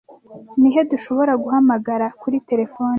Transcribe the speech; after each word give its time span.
Ni 0.59 0.69
he 0.73 0.81
dushobora 0.91 1.33
guhamagara 1.43 2.05
kuri 2.21 2.37
terefone? 2.49 2.89